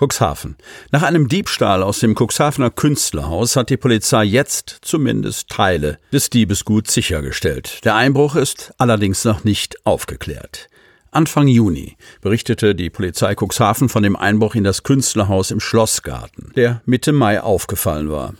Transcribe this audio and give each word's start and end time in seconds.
Cuxhaven. 0.00 0.56
Nach 0.92 1.02
einem 1.02 1.28
Diebstahl 1.28 1.82
aus 1.82 2.00
dem 2.00 2.14
Cuxhavener 2.18 2.70
Künstlerhaus 2.70 3.54
hat 3.56 3.68
die 3.68 3.76
Polizei 3.76 4.24
jetzt 4.24 4.78
zumindest 4.80 5.50
Teile 5.50 5.98
des 6.10 6.30
Diebesguts 6.30 6.94
sichergestellt. 6.94 7.84
Der 7.84 7.96
Einbruch 7.96 8.34
ist 8.34 8.72
allerdings 8.78 9.24
noch 9.24 9.44
nicht 9.44 9.84
aufgeklärt. 9.84 10.68
Anfang 11.10 11.48
Juni 11.48 11.96
berichtete 12.22 12.74
die 12.74 12.88
Polizei 12.88 13.34
Cuxhaven 13.34 13.88
von 13.88 14.02
dem 14.02 14.16
Einbruch 14.16 14.54
in 14.54 14.64
das 14.64 14.84
Künstlerhaus 14.84 15.50
im 15.50 15.60
Schlossgarten, 15.60 16.52
der 16.56 16.80
Mitte 16.86 17.12
Mai 17.12 17.40
aufgefallen 17.42 18.10
war. 18.10 18.34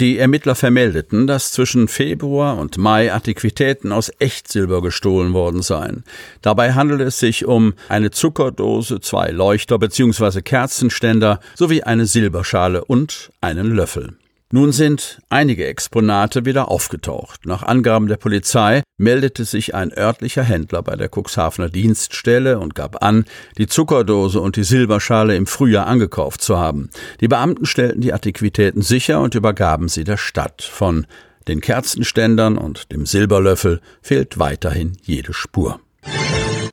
Die 0.00 0.16
Ermittler 0.16 0.54
vermeldeten, 0.54 1.26
dass 1.26 1.52
zwischen 1.52 1.86
Februar 1.86 2.56
und 2.56 2.78
Mai 2.78 3.12
Antiquitäten 3.12 3.92
aus 3.92 4.10
Echtsilber 4.18 4.80
gestohlen 4.80 5.34
worden 5.34 5.60
seien. 5.60 6.04
Dabei 6.40 6.72
handelt 6.72 7.02
es 7.02 7.18
sich 7.18 7.44
um 7.44 7.74
eine 7.90 8.10
Zuckerdose, 8.10 9.00
zwei 9.00 9.28
Leuchter 9.30 9.78
bzw. 9.78 10.40
Kerzenständer 10.40 11.38
sowie 11.54 11.82
eine 11.82 12.06
Silberschale 12.06 12.82
und 12.82 13.30
einen 13.42 13.74
Löffel. 13.74 14.14
Nun 14.52 14.72
sind 14.72 15.20
einige 15.28 15.66
Exponate 15.66 16.44
wieder 16.44 16.68
aufgetaucht. 16.72 17.46
Nach 17.46 17.62
Angaben 17.62 18.08
der 18.08 18.16
Polizei 18.16 18.82
meldete 18.98 19.44
sich 19.44 19.76
ein 19.76 19.96
örtlicher 19.96 20.42
Händler 20.42 20.82
bei 20.82 20.96
der 20.96 21.08
Cuxhavener 21.08 21.68
Dienststelle 21.68 22.58
und 22.58 22.74
gab 22.74 23.04
an, 23.04 23.26
die 23.58 23.68
Zuckerdose 23.68 24.40
und 24.40 24.56
die 24.56 24.64
Silberschale 24.64 25.36
im 25.36 25.46
Frühjahr 25.46 25.86
angekauft 25.86 26.42
zu 26.42 26.58
haben. 26.58 26.90
Die 27.20 27.28
Beamten 27.28 27.64
stellten 27.64 28.00
die 28.00 28.12
Antiquitäten 28.12 28.82
sicher 28.82 29.20
und 29.20 29.36
übergaben 29.36 29.86
sie 29.86 30.02
der 30.02 30.16
Stadt. 30.16 30.62
Von 30.62 31.06
den 31.46 31.60
Kerzenständern 31.60 32.58
und 32.58 32.90
dem 32.90 33.06
Silberlöffel 33.06 33.80
fehlt 34.02 34.40
weiterhin 34.40 34.96
jede 35.02 35.32
Spur. 35.32 35.78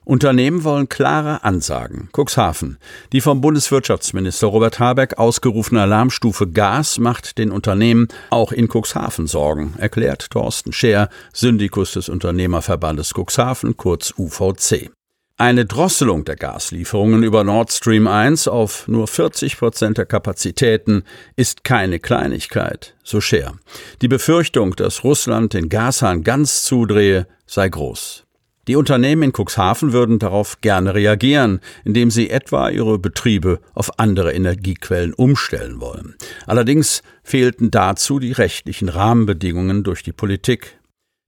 Unternehmen 0.07 0.63
wollen 0.63 0.87
klare 0.87 1.43
Ansagen. 1.43 2.07
Cuxhaven. 2.15 2.77
Die 3.11 3.19
vom 3.19 3.41
Bundeswirtschaftsminister 3.41 4.47
Robert 4.47 4.79
Habeck 4.79 5.17
ausgerufene 5.17 5.81
Alarmstufe 5.81 6.47
Gas 6.47 6.97
macht 6.97 7.37
den 7.37 7.51
Unternehmen 7.51 8.07
auch 8.29 8.53
in 8.53 8.69
Cuxhaven 8.69 9.27
Sorgen, 9.27 9.73
erklärt 9.77 10.29
Thorsten 10.29 10.71
Scher, 10.71 11.09
Syndikus 11.33 11.91
des 11.91 12.07
Unternehmerverbandes 12.07 13.11
Cuxhaven, 13.15 13.75
kurz 13.75 14.13
UVC. 14.17 14.91
Eine 15.35 15.65
Drosselung 15.65 16.23
der 16.23 16.37
Gaslieferungen 16.37 17.23
über 17.23 17.43
Nord 17.43 17.73
Stream 17.73 18.07
1 18.07 18.47
auf 18.47 18.87
nur 18.87 19.07
40 19.07 19.57
Prozent 19.57 19.97
der 19.97 20.05
Kapazitäten 20.05 21.03
ist 21.35 21.65
keine 21.65 21.99
Kleinigkeit, 21.99 22.95
so 23.03 23.19
Scher. 23.19 23.55
Die 24.01 24.07
Befürchtung, 24.07 24.73
dass 24.77 25.03
Russland 25.03 25.53
den 25.53 25.67
Gashahn 25.67 26.23
ganz 26.23 26.63
zudrehe, 26.63 27.27
sei 27.45 27.67
groß. 27.67 28.23
Die 28.67 28.75
Unternehmen 28.75 29.23
in 29.23 29.33
Cuxhaven 29.33 29.93
würden 29.93 30.19
darauf 30.19 30.59
gerne 30.59 30.93
reagieren, 30.93 31.61
indem 31.85 32.11
sie 32.11 32.29
etwa 32.29 32.69
ihre 32.69 32.99
Betriebe 32.99 33.59
auf 33.73 33.97
andere 33.97 34.33
Energiequellen 34.33 35.13
umstellen 35.13 35.79
wollen. 35.79 36.15
Allerdings 36.45 37.01
fehlten 37.23 37.71
dazu 37.71 38.19
die 38.19 38.33
rechtlichen 38.33 38.89
Rahmenbedingungen 38.89 39.83
durch 39.83 40.03
die 40.03 40.11
Politik. 40.11 40.79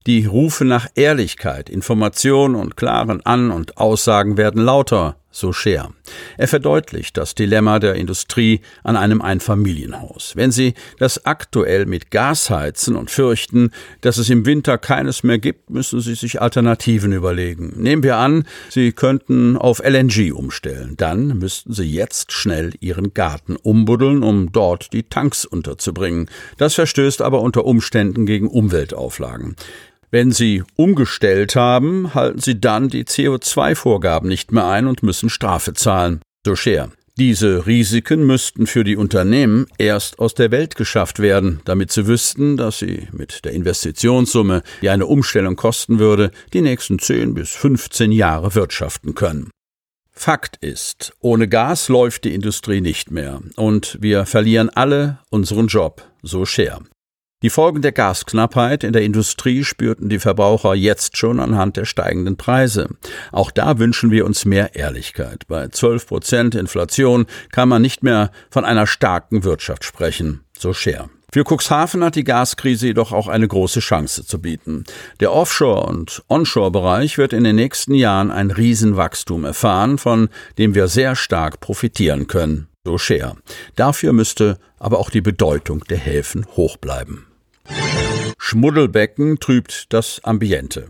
Die 0.05 0.25
Rufe 0.25 0.65
nach 0.65 0.87
Ehrlichkeit, 0.95 1.69
Information 1.69 2.55
und 2.55 2.75
klaren 2.75 3.25
An- 3.25 3.51
und 3.51 3.77
Aussagen 3.77 4.37
werden 4.37 4.61
lauter, 4.63 5.18
so 5.31 5.53
Scher. 5.53 5.93
Er 6.37 6.47
verdeutlicht 6.47 7.17
das 7.17 7.35
Dilemma 7.35 7.79
der 7.79 7.95
Industrie 7.95 8.61
an 8.83 8.95
einem 8.95 9.21
Einfamilienhaus. 9.21 10.33
Wenn 10.35 10.51
Sie 10.51 10.73
das 10.97 11.25
aktuell 11.25 11.85
mit 11.85 12.11
Gas 12.11 12.49
heizen 12.49 12.95
und 12.95 13.11
fürchten, 13.11 13.71
dass 14.01 14.17
es 14.17 14.29
im 14.29 14.45
Winter 14.45 14.77
keines 14.77 15.23
mehr 15.23 15.37
gibt, 15.37 15.69
müssen 15.69 16.01
Sie 16.01 16.15
sich 16.15 16.41
Alternativen 16.41 17.13
überlegen. 17.13 17.73
Nehmen 17.77 18.03
wir 18.03 18.17
an, 18.17 18.45
Sie 18.69 18.91
könnten 18.91 19.55
auf 19.55 19.79
LNG 19.83 20.33
umstellen. 20.33 20.95
Dann 20.97 21.37
müssten 21.37 21.73
Sie 21.73 21.91
jetzt 21.91 22.31
schnell 22.31 22.73
Ihren 22.79 23.13
Garten 23.13 23.55
umbuddeln, 23.55 24.23
um 24.23 24.51
dort 24.51 24.93
die 24.93 25.03
Tanks 25.03 25.45
unterzubringen. 25.45 26.29
Das 26.57 26.75
verstößt 26.75 27.21
aber 27.21 27.41
unter 27.41 27.65
Umständen 27.65 28.25
gegen 28.25 28.47
Umweltauflagen. 28.47 29.55
Wenn 30.11 30.31
Sie 30.31 30.63
umgestellt 30.75 31.55
haben, 31.55 32.15
halten 32.15 32.39
Sie 32.39 32.59
dann 32.59 32.89
die 32.89 33.03
CO2-Vorgaben 33.03 34.27
nicht 34.27 34.51
mehr 34.51 34.65
ein 34.65 34.87
und 34.87 35.03
müssen 35.03 35.29
Strafe 35.29 35.73
zahlen. 35.73 36.21
So 36.45 36.55
Scher. 36.55 36.89
Diese 37.19 37.67
Risiken 37.67 38.25
müssten 38.25 38.65
für 38.65 38.85
die 38.85 38.95
Unternehmen 38.95 39.67
erst 39.77 40.19
aus 40.19 40.33
der 40.35 40.51
Welt 40.51 40.75
geschafft 40.75 41.19
werden, 41.19 41.59
damit 41.65 41.91
sie 41.91 42.07
wüssten, 42.07 42.55
dass 42.55 42.79
sie 42.79 43.09
mit 43.11 43.43
der 43.43 43.51
Investitionssumme, 43.51 44.63
die 44.81 44.89
eine 44.89 45.05
Umstellung 45.05 45.57
kosten 45.57 45.99
würde, 45.99 46.31
die 46.53 46.61
nächsten 46.61 46.97
10 46.97 47.33
bis 47.33 47.49
15 47.49 48.13
Jahre 48.13 48.55
wirtschaften 48.55 49.15
können. 49.15 49.51
Fakt 50.13 50.57
ist, 50.61 51.11
ohne 51.19 51.49
Gas 51.49 51.89
läuft 51.89 52.23
die 52.23 52.33
Industrie 52.33 52.79
nicht 52.79 53.11
mehr 53.11 53.41
und 53.57 53.97
wir 54.01 54.25
verlieren 54.25 54.69
alle 54.69 55.19
unseren 55.29 55.67
Job, 55.67 56.01
so 56.23 56.45
Scher. 56.45 56.79
Die 57.41 57.49
Folgen 57.49 57.81
der 57.81 57.93
Gasknappheit 57.93 58.83
in 58.83 58.91
der 58.91 59.03
Industrie 59.03 59.63
spürten 59.63 60.09
die 60.09 60.19
Verbraucher 60.19 60.75
jetzt 60.75 61.15
schon 61.15 61.39
anhand 61.39 61.77
der 61.77 61.85
steigenden 61.85 62.35
Preise. 62.35 62.89
Auch 63.31 63.49
da 63.49 63.79
wünschen 63.79 64.11
wir 64.11 64.25
uns 64.25 64.43
mehr 64.43 64.75
Ehrlichkeit. 64.75 65.47
Bei 65.47 65.69
12 65.69 66.05
Prozent 66.05 66.55
Inflation 66.55 67.27
kann 67.53 67.69
man 67.69 67.81
nicht 67.81 68.03
mehr 68.03 68.31
von 68.49 68.65
einer 68.65 68.85
starken 68.87 69.45
Wirtschaft 69.45 69.85
sprechen, 69.85 70.41
so 70.57 70.73
Scher. 70.73 71.09
Für 71.31 71.45
Cuxhaven 71.45 72.03
hat 72.03 72.15
die 72.15 72.25
Gaskrise 72.25 72.87
jedoch 72.87 73.13
auch 73.13 73.29
eine 73.29 73.47
große 73.47 73.79
Chance 73.79 74.25
zu 74.25 74.41
bieten. 74.41 74.83
Der 75.21 75.31
Offshore- 75.31 75.87
und 75.87 76.21
Onshore-Bereich 76.27 77.17
wird 77.17 77.31
in 77.31 77.45
den 77.45 77.55
nächsten 77.55 77.93
Jahren 77.93 78.31
ein 78.31 78.51
Riesenwachstum 78.51 79.45
erfahren, 79.45 79.97
von 79.97 80.27
dem 80.57 80.75
wir 80.75 80.89
sehr 80.89 81.15
stark 81.15 81.61
profitieren 81.61 82.27
können. 82.27 82.67
So 82.83 82.97
Scher. 82.97 83.37
Dafür 83.77 84.11
müsste 84.11 84.57
aber 84.77 84.99
auch 84.99 85.09
die 85.09 85.21
Bedeutung 85.21 85.85
der 85.89 85.99
Häfen 85.99 86.45
hoch 86.57 86.75
bleiben. 86.75 87.28
Schmuddelbecken 88.39 89.39
trübt 89.39 89.93
das 89.93 90.21
Ambiente. 90.23 90.87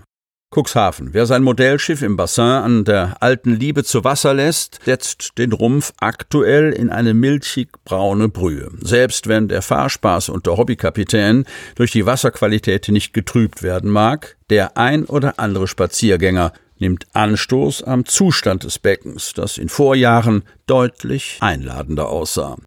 Cuxhaven. 0.51 1.13
Wer 1.13 1.25
sein 1.25 1.43
Modellschiff 1.43 2.01
im 2.01 2.15
Bassin 2.15 2.43
an 2.43 2.83
der 2.83 3.21
alten 3.21 3.53
Liebe 3.53 3.83
zu 3.83 4.03
Wasser 4.03 4.33
lässt, 4.33 4.79
setzt 4.83 5.37
den 5.37 5.51
Rumpf 5.51 5.93
aktuell 5.99 6.71
in 6.71 6.89
eine 6.89 7.13
milchig 7.13 7.69
braune 7.85 8.29
Brühe. 8.29 8.71
Selbst 8.81 9.27
wenn 9.27 9.47
der 9.47 9.61
Fahrspaß 9.61 10.29
unter 10.29 10.57
Hobbykapitän 10.57 11.45
durch 11.75 11.91
die 11.91 12.05
Wasserqualität 12.05 12.87
nicht 12.89 13.13
getrübt 13.13 13.61
werden 13.61 13.91
mag, 13.91 14.37
der 14.49 14.77
ein 14.77 15.05
oder 15.05 15.39
andere 15.39 15.67
Spaziergänger 15.67 16.53
nimmt 16.79 17.07
Anstoß 17.13 17.83
am 17.83 18.05
Zustand 18.05 18.63
des 18.63 18.79
Beckens, 18.79 19.33
das 19.33 19.57
in 19.57 19.69
Vorjahren 19.69 20.43
deutlich 20.65 21.37
einladender 21.41 22.09
aussah. 22.09 22.57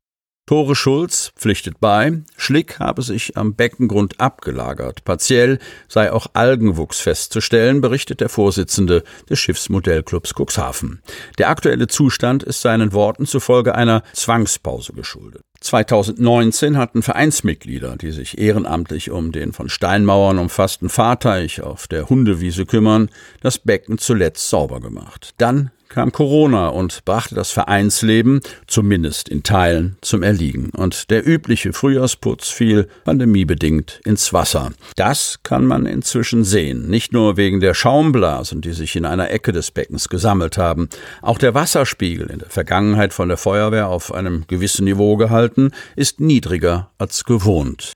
Tore 0.44 0.75
Schulz 0.75 1.32
pflichtet 1.36 1.78
bei, 1.78 2.20
Schlick 2.36 2.80
habe 2.80 3.03
sich 3.03 3.36
am 3.36 3.54
Beckengrund 3.54 4.20
abgelagert. 4.20 5.04
Partiell 5.04 5.60
sei 5.86 6.12
auch 6.12 6.26
Algenwuchs 6.32 6.98
festzustellen, 6.98 7.80
berichtet 7.80 8.20
der 8.20 8.28
Vorsitzende 8.28 9.04
des 9.30 9.38
Schiffsmodellclubs 9.38 10.34
Cuxhaven. 10.34 11.00
Der 11.38 11.48
aktuelle 11.48 11.86
Zustand 11.86 12.42
ist 12.42 12.60
seinen 12.60 12.92
Worten 12.92 13.25
zufolge 13.25 13.76
einer 13.76 14.03
Zwangspause 14.14 14.94
geschuldet. 14.94 15.42
2019 15.60 16.76
hatten 16.76 17.03
Vereinsmitglieder, 17.03 17.97
die 17.97 18.10
sich 18.10 18.38
ehrenamtlich 18.38 19.12
um 19.12 19.30
den 19.30 19.53
von 19.53 19.69
Steinmauern 19.69 20.39
umfassten 20.39 20.89
Fahrteich 20.89 21.62
auf 21.62 21.86
der 21.86 22.09
Hundewiese 22.09 22.66
kümmern, 22.66 23.10
das 23.42 23.60
Becken 23.60 23.98
zuletzt 23.98 24.50
sauber 24.50 24.80
gemacht. 24.80 25.34
Dann 25.39 25.71
kam 25.92 26.10
Corona 26.10 26.68
und 26.68 27.04
brachte 27.04 27.34
das 27.34 27.50
Vereinsleben, 27.50 28.41
zumindest 28.66 29.28
in 29.28 29.42
Teilen, 29.42 29.97
zum 30.00 30.22
Erliegen. 30.22 30.71
Und 30.71 31.10
der 31.10 31.27
übliche 31.27 31.72
Frühjahrsputz 31.72 32.48
fiel 32.48 32.89
pandemiebedingt 33.04 34.00
ins 34.04 34.33
Wasser. 34.33 34.72
Das 34.97 35.41
kann 35.42 35.66
man 35.66 35.86
inzwischen 35.86 36.44
sehen. 36.44 36.89
Nicht 36.89 37.12
nur 37.12 37.36
wegen 37.36 37.60
der 37.60 37.74
Schaumblasen, 37.74 38.60
die 38.60 38.72
sich 38.72 38.97
in 38.97 39.04
einer 39.04 39.30
Ecke 39.30 39.53
des 39.53 39.71
Beckens 39.71 40.09
gesammelt 40.09 40.59
haben. 40.59 40.89
Auch 41.21 41.39
der 41.39 41.54
Wasserspiegel, 41.54 42.30
in 42.30 42.39
der 42.39 42.50
Vergangenheit 42.50 43.12
von 43.12 43.28
der 43.28 43.36
Feuerwehr 43.36 43.89
auf 43.89 44.12
einem 44.12 44.47
gewissen 44.47 44.84
Niveau 44.84 45.16
gehalten, 45.16 45.71
ist 45.94 46.21
niedriger 46.21 46.91
als 46.98 47.24
gewohnt. 47.24 47.92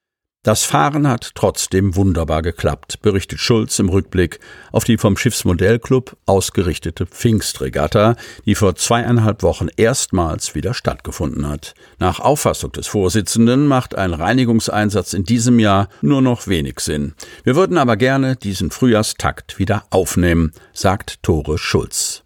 Das 0.46 0.62
Fahren 0.62 1.08
hat 1.08 1.32
trotzdem 1.34 1.96
wunderbar 1.96 2.40
geklappt, 2.40 3.02
berichtet 3.02 3.40
Schulz 3.40 3.80
im 3.80 3.88
Rückblick 3.88 4.38
auf 4.70 4.84
die 4.84 4.96
vom 4.96 5.16
Schiffsmodellclub 5.16 6.16
ausgerichtete 6.24 7.04
Pfingstregatta, 7.04 8.14
die 8.44 8.54
vor 8.54 8.76
zweieinhalb 8.76 9.42
Wochen 9.42 9.66
erstmals 9.76 10.54
wieder 10.54 10.72
stattgefunden 10.72 11.48
hat. 11.48 11.74
Nach 11.98 12.20
Auffassung 12.20 12.70
des 12.70 12.86
Vorsitzenden 12.86 13.66
macht 13.66 13.96
ein 13.96 14.14
Reinigungseinsatz 14.14 15.14
in 15.14 15.24
diesem 15.24 15.58
Jahr 15.58 15.88
nur 16.00 16.22
noch 16.22 16.46
wenig 16.46 16.78
Sinn. 16.78 17.14
Wir 17.42 17.56
würden 17.56 17.76
aber 17.76 17.96
gerne 17.96 18.36
diesen 18.36 18.70
Frühjahrstakt 18.70 19.58
wieder 19.58 19.82
aufnehmen, 19.90 20.52
sagt 20.72 21.24
Tore 21.24 21.58
Schulz. 21.58 22.22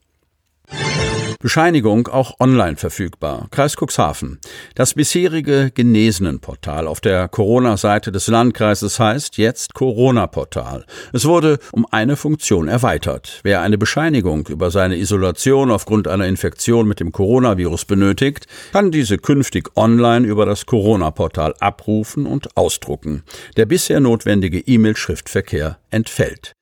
Bescheinigung 1.43 2.07
auch 2.09 2.39
online 2.39 2.77
verfügbar. 2.77 3.49
Kreis 3.51 3.75
Cuxhaven. 3.75 4.39
Das 4.75 4.93
bisherige 4.93 5.71
Genesenenportal 5.75 6.87
auf 6.87 7.01
der 7.01 7.29
Corona-Seite 7.29 8.13
des 8.13 8.27
Landkreises 8.27 9.01
heißt 9.01 9.39
jetzt 9.39 9.73
Corona-Portal. 9.73 10.85
Es 11.15 11.25
wurde 11.25 11.59
um 11.73 11.87
eine 11.91 12.17
Funktion 12.17 12.69
erweitert. 12.69 13.41
Wer 13.43 13.63
eine 13.63 13.79
Bescheinigung 13.79 14.49
über 14.49 14.71
seine 14.71 14.99
Isolation 14.99 15.71
aufgrund 15.71 16.09
einer 16.09 16.27
Infektion 16.27 16.87
mit 16.87 17.01
dem 17.01 17.11
Coronavirus 17.11 17.87
benötigt, 17.87 18.47
kann 18.75 18.91
diese 18.91 19.17
künftig 19.17 19.71
online 19.77 20.27
über 20.27 20.45
das 20.45 20.67
Corona-Portal 20.67 21.55
abrufen 21.59 22.27
und 22.27 22.55
ausdrucken. 22.55 23.23
Der 23.57 23.65
bisher 23.65 24.01
notwendige 24.01 24.59
E-Mail-Schriftverkehr 24.59 25.79
entfällt. 25.89 26.53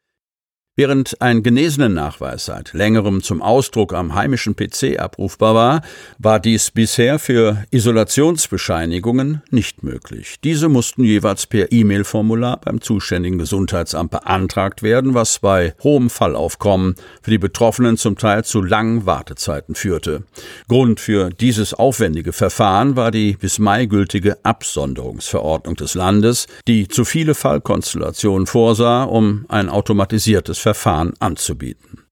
Während 0.79 1.21
ein 1.21 1.43
Genesenennachweis 1.43 2.45
seit 2.45 2.73
längerem 2.73 3.21
zum 3.25 3.43
Ausdruck 3.43 3.93
am 3.93 4.15
heimischen 4.15 4.55
PC 4.55 5.01
abrufbar 5.01 5.57
war, 5.57 5.83
war 6.21 6.39
dies 6.39 6.71
bisher 6.71 7.19
für 7.19 7.65
Isolationsbescheinigungen 7.73 9.43
nicht 9.51 9.83
möglich. 9.83 10.37
Diese 10.45 10.69
mussten 10.69 11.03
jeweils 11.03 11.49
per 11.49 11.73
E-Mail-Formular 11.73 12.61
beim 12.61 12.81
zuständigen 12.81 13.41
Gesundheitsamt 13.41 14.13
beantragt 14.13 14.85
werden, 14.85 15.15
was 15.15 15.41
bei 15.41 15.75
hohem 15.83 16.11
Fallaufkommen 16.11 16.95
für 17.23 17.33
die 17.33 17.39
Betroffenen 17.39 17.97
zum 17.97 18.17
Teil 18.17 18.45
zu 18.45 18.63
langen 18.63 19.05
Wartezeiten 19.05 19.75
führte. 19.75 20.23
Grund 20.69 21.01
für 21.01 21.31
dieses 21.31 21.75
aufwendige 21.75 22.33
Verfahren 22.33 22.95
war 22.95 23.11
die 23.11 23.33
bis 23.33 23.59
Mai 23.59 23.87
gültige 23.87 24.45
Absonderungsverordnung 24.45 25.75
des 25.75 25.95
Landes, 25.95 26.47
die 26.69 26.87
zu 26.87 27.05
viele 27.05 27.35
Fallkonstellationen 27.35 28.47
vorsah, 28.47 29.03
um 29.03 29.45
ein 29.49 29.71
automatisiertes 29.71 30.68
Verfahren 30.69 31.15
anzubieten. 31.19 32.05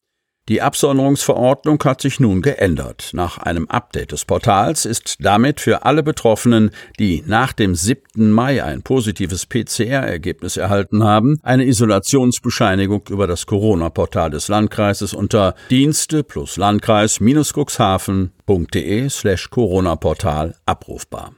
Die 0.49 0.63
Absonderungsverordnung 0.63 1.79
hat 1.85 2.01
sich 2.01 2.21
nun 2.21 2.41
geändert. 2.41 3.11
Nach 3.13 3.37
einem 3.37 3.69
Update 3.69 4.13
des 4.13 4.25
Portals 4.25 4.87
ist 4.87 5.17
damit 5.21 5.61
für 5.61 5.85
alle 5.85 6.03
Betroffenen, 6.03 6.71
die 6.99 7.23
nach 7.27 7.53
dem 7.53 7.75
7. 7.75 8.31
Mai 8.31 8.65
ein 8.65 8.81
positives 8.81 9.45
PCR-Ergebnis 9.45 10.57
erhalten 10.57 11.05
haben, 11.05 11.39
eine 11.43 11.67
Isolationsbescheinigung 11.67 13.03
über 13.11 13.27
das 13.27 13.45
Corona-Portal 13.45 14.31
des 14.31 14.49
Landkreises 14.49 15.13
unter 15.13 15.55
Dienste 15.69 16.25
plus 16.25 16.57
Landkreis 16.57 17.21
minus 17.21 17.53
Cuxhaven.de 17.53 18.36
slash 19.09 19.51
Corona-Portal 19.51 20.55
abrufbar. 20.67 21.33